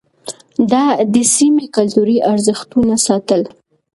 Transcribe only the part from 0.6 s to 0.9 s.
ده